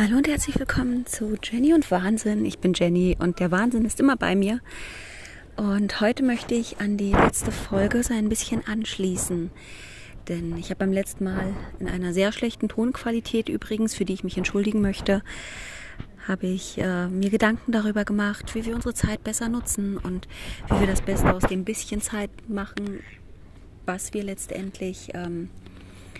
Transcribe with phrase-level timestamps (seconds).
[0.00, 2.46] Hallo und herzlich willkommen zu Jenny und Wahnsinn.
[2.46, 4.60] Ich bin Jenny und der Wahnsinn ist immer bei mir.
[5.56, 9.50] Und heute möchte ich an die letzte Folge so ein bisschen anschließen.
[10.28, 14.22] Denn ich habe beim letzten Mal in einer sehr schlechten Tonqualität übrigens, für die ich
[14.22, 15.20] mich entschuldigen möchte,
[16.28, 20.28] habe ich äh, mir Gedanken darüber gemacht, wie wir unsere Zeit besser nutzen und
[20.70, 23.00] wie wir das Beste aus dem bisschen Zeit machen,
[23.84, 25.50] was wir letztendlich ähm,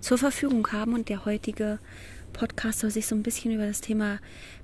[0.00, 0.92] zur Verfügung haben.
[0.92, 1.78] Und der heutige
[2.30, 4.18] Podcast soll sich so ein bisschen über das Thema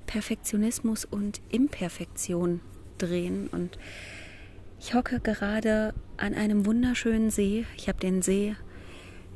[0.06, 2.60] Perfektionismus und Imperfektion
[2.98, 3.48] drehen.
[3.48, 3.78] Und
[4.80, 7.66] ich hocke gerade an einem wunderschönen See.
[7.77, 8.56] Ich habe den See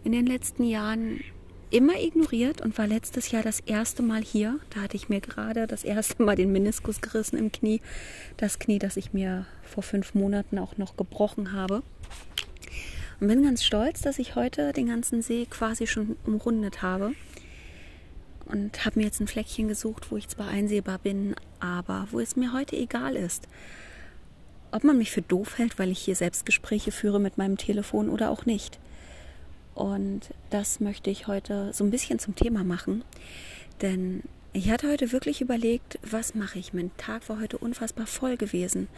[0.04, 1.20] in den letzten Jahren
[1.70, 4.58] immer ignoriert und war letztes Jahr das erste Mal hier.
[4.70, 7.80] Da hatte ich mir gerade das erste Mal den Meniskus gerissen im Knie.
[8.36, 11.82] Das Knie, das ich mir vor fünf Monaten auch noch gebrochen habe.
[13.20, 17.12] Und bin ganz stolz, dass ich heute den ganzen See quasi schon umrundet habe
[18.50, 22.36] und habe mir jetzt ein Fleckchen gesucht, wo ich zwar einsehbar bin, aber wo es
[22.36, 23.48] mir heute egal ist.
[24.72, 28.30] Ob man mich für doof hält, weil ich hier Selbstgespräche führe mit meinem Telefon oder
[28.30, 28.78] auch nicht.
[29.74, 33.04] Und das möchte ich heute so ein bisschen zum Thema machen.
[33.80, 34.22] Denn
[34.52, 36.72] ich hatte heute wirklich überlegt, was mache ich?
[36.72, 38.88] Mein Tag war heute unfassbar voll gewesen.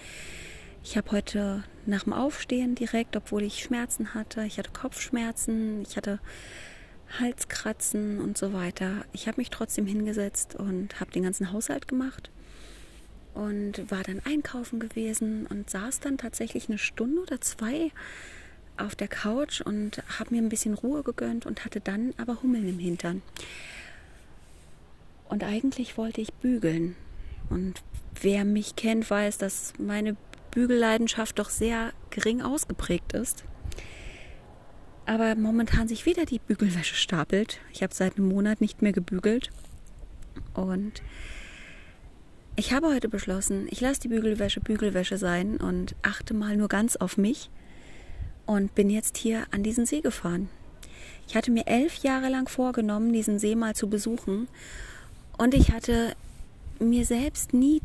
[0.84, 5.96] Ich habe heute nach dem Aufstehen direkt, obwohl ich Schmerzen hatte, ich hatte Kopfschmerzen, ich
[5.96, 6.18] hatte
[7.18, 9.04] Halskratzen und so weiter.
[9.12, 12.30] Ich habe mich trotzdem hingesetzt und habe den ganzen Haushalt gemacht
[13.34, 17.90] und war dann einkaufen gewesen und saß dann tatsächlich eine Stunde oder zwei
[18.76, 22.68] auf der Couch und habe mir ein bisschen Ruhe gegönnt und hatte dann aber Hummeln
[22.68, 23.22] im Hintern.
[25.28, 26.96] Und eigentlich wollte ich bügeln.
[27.48, 27.82] Und
[28.20, 30.16] wer mich kennt, weiß, dass meine
[30.50, 33.44] Bügelleidenschaft doch sehr gering ausgeprägt ist
[35.06, 37.60] aber momentan sich wieder die Bügelwäsche stapelt.
[37.72, 39.50] Ich habe seit einem Monat nicht mehr gebügelt
[40.54, 41.02] und
[42.54, 46.96] ich habe heute beschlossen, ich lasse die Bügelwäsche Bügelwäsche sein und achte mal nur ganz
[46.96, 47.50] auf mich
[48.46, 50.48] und bin jetzt hier an diesen See gefahren.
[51.26, 54.48] Ich hatte mir elf Jahre lang vorgenommen, diesen See mal zu besuchen
[55.38, 56.14] und ich hatte
[56.78, 57.80] mir selbst nie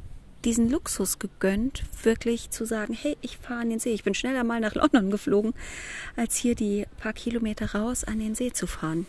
[0.48, 3.92] diesen Luxus gegönnt, wirklich zu sagen, hey, ich fahre an den See.
[3.92, 5.54] Ich bin schneller mal nach London geflogen,
[6.16, 9.06] als hier die paar Kilometer raus an den See zu fahren.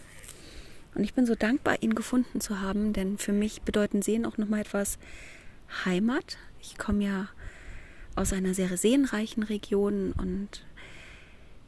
[0.97, 4.37] Und ich bin so dankbar, ihn gefunden zu haben, denn für mich bedeuten Seen auch
[4.37, 4.99] nochmal etwas
[5.85, 6.39] Heimat.
[6.61, 7.29] Ich komme ja
[8.17, 10.65] aus einer sehr seenreichen Region und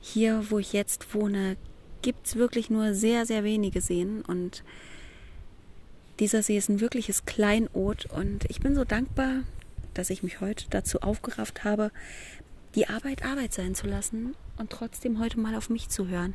[0.00, 1.56] hier, wo ich jetzt wohne,
[2.02, 4.64] gibt es wirklich nur sehr, sehr wenige Seen und
[6.18, 9.44] dieser See ist ein wirkliches Kleinod und ich bin so dankbar,
[9.94, 11.90] dass ich mich heute dazu aufgerafft habe,
[12.74, 16.34] die Arbeit Arbeit sein zu lassen und trotzdem heute mal auf mich zu hören.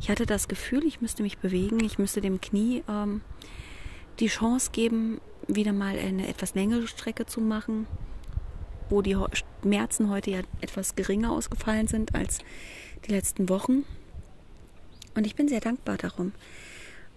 [0.00, 3.20] Ich hatte das Gefühl, ich müsste mich bewegen, ich müsste dem Knie ähm,
[4.18, 7.86] die Chance geben, wieder mal eine etwas längere Strecke zu machen,
[8.88, 9.16] wo die
[9.62, 12.38] Schmerzen heute ja etwas geringer ausgefallen sind als
[13.06, 13.84] die letzten Wochen.
[15.14, 16.32] Und ich bin sehr dankbar darum.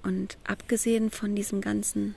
[0.02, 2.16] Und abgesehen von diesem ganzen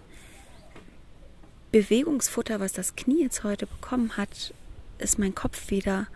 [1.76, 4.54] Bewegungsfutter, was das Knie jetzt heute bekommen hat,
[4.96, 6.06] ist mein Kopf wieder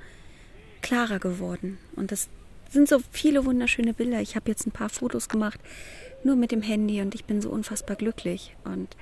[0.80, 1.76] klarer geworden.
[1.96, 2.30] Und das
[2.70, 4.22] sind so viele wunderschöne Bilder.
[4.22, 5.60] Ich habe jetzt ein paar Fotos gemacht,
[6.24, 8.56] nur mit dem Handy und ich bin so unfassbar glücklich.
[8.64, 8.96] Und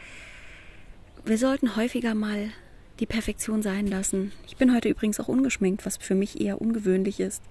[1.24, 2.50] wir sollten häufiger mal
[2.98, 4.32] die Perfektion sein lassen.
[4.48, 7.44] Ich bin heute übrigens auch ungeschminkt, was für mich eher ungewöhnlich ist.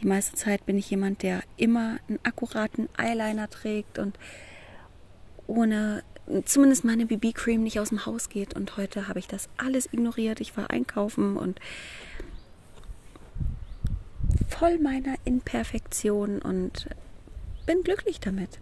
[0.00, 4.18] Die meiste Zeit bin ich jemand, der immer einen akkuraten Eyeliner trägt und
[5.46, 6.02] ohne
[6.44, 8.54] zumindest meine BB-Cream nicht aus dem Haus geht.
[8.54, 10.40] Und heute habe ich das alles ignoriert.
[10.40, 11.60] Ich war einkaufen und
[14.48, 16.88] voll meiner Imperfektion und
[17.66, 18.60] bin glücklich damit.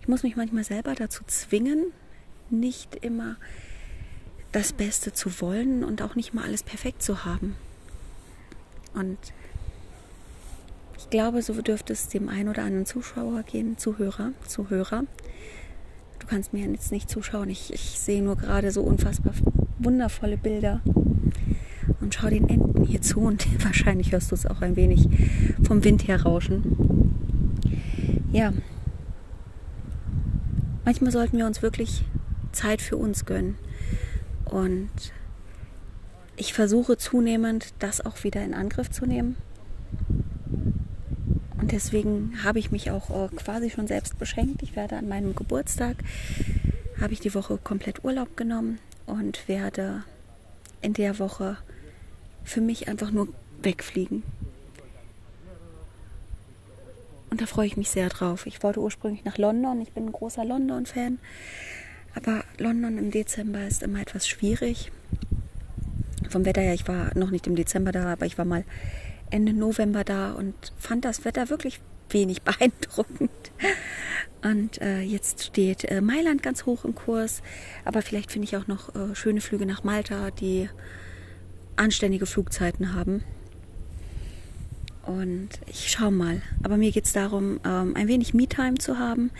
[0.00, 1.92] Ich muss mich manchmal selber dazu zwingen,
[2.50, 3.36] nicht immer
[4.52, 7.56] das Beste zu wollen und auch nicht mal alles perfekt zu haben.
[8.92, 9.18] Und
[10.98, 15.04] ich glaube, so dürfte es dem einen oder anderen Zuschauer gehen, Zuhörer, Zuhörer.
[16.24, 17.50] Du kannst mir jetzt nicht zuschauen.
[17.50, 19.34] Ich, ich sehe nur gerade so unfassbar
[19.78, 20.80] wundervolle Bilder.
[22.00, 25.06] Und schau den Enten hier zu und wahrscheinlich hörst du es auch ein wenig
[25.64, 27.12] vom Wind her rauschen.
[28.32, 28.54] Ja,
[30.86, 32.06] manchmal sollten wir uns wirklich
[32.52, 33.56] Zeit für uns gönnen.
[34.46, 34.88] Und
[36.36, 39.36] ich versuche zunehmend, das auch wieder in Angriff zu nehmen.
[41.64, 44.62] Und deswegen habe ich mich auch äh, quasi schon selbst beschenkt.
[44.62, 45.96] Ich werde an meinem Geburtstag,
[47.00, 50.04] habe ich die Woche komplett Urlaub genommen und werde
[50.82, 51.56] in der Woche
[52.42, 53.28] für mich einfach nur
[53.62, 54.24] wegfliegen.
[57.30, 58.44] Und da freue ich mich sehr drauf.
[58.44, 59.80] Ich wollte ursprünglich nach London.
[59.80, 61.18] Ich bin ein großer London-Fan.
[62.14, 64.92] Aber London im Dezember ist immer etwas schwierig.
[66.28, 68.64] Vom Wetter her, ich war noch nicht im Dezember da, aber ich war mal
[69.34, 73.30] Ende November da und fand das Wetter wirklich wenig beeindruckend.
[74.42, 77.42] Und äh, jetzt steht äh, Mailand ganz hoch im Kurs,
[77.84, 80.68] aber vielleicht finde ich auch noch äh, schöne Flüge nach Malta, die
[81.76, 83.24] anständige Flugzeiten haben.
[85.06, 86.40] Und ich schaue mal.
[86.62, 89.30] Aber mir geht es darum, ähm, ein wenig Me-Time zu haben.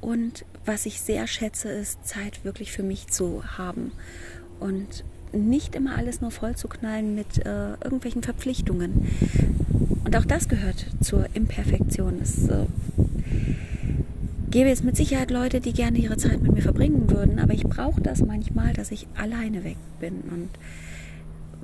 [0.00, 3.92] Und was ich sehr schätze, ist Zeit wirklich für mich zu haben.
[4.60, 9.08] Und nicht immer alles nur voll zu knallen mit äh, irgendwelchen Verpflichtungen.
[10.04, 12.18] Und auch das gehört zur Imperfektion.
[12.22, 12.66] Es äh,
[14.50, 17.64] gäbe es mit Sicherheit Leute, die gerne ihre Zeit mit mir verbringen würden, aber ich
[17.64, 20.22] brauche das manchmal, dass ich alleine weg bin.
[20.30, 20.50] Und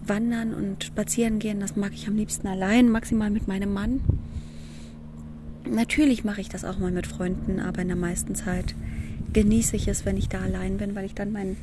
[0.06, 4.00] wandern und spazieren gehen, das mag ich am liebsten allein, maximal mit meinem Mann.
[5.68, 8.74] Natürlich mache ich das auch mal mit Freunden, aber in der meisten Zeit
[9.32, 11.56] genieße ich es, wenn ich da allein bin, weil ich dann meinen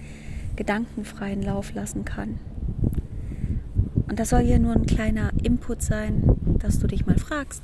[0.62, 2.38] gedankenfreien Lauf lassen kann.
[4.08, 6.22] Und das soll hier nur ein kleiner Input sein,
[6.60, 7.63] dass du dich mal fragst,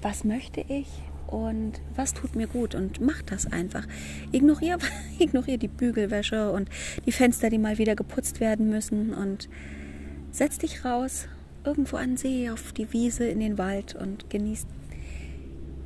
[0.00, 0.86] was möchte ich
[1.26, 3.84] und was tut mir gut und mach das einfach.
[4.30, 4.78] Ignorier,
[5.18, 6.68] ignorier die Bügelwäsche und
[7.04, 9.48] die Fenster, die mal wieder geputzt werden müssen und
[10.30, 11.26] setz dich raus,
[11.64, 14.68] irgendwo an See, auf die Wiese, in den Wald und genieß,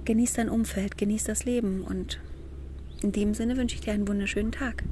[0.05, 2.21] genieß dein Umfeld, genieß das Leben und
[3.03, 4.85] in dem Sinne wünsche ich dir einen wunderschönen Tag.